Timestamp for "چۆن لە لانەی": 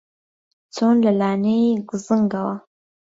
0.75-1.69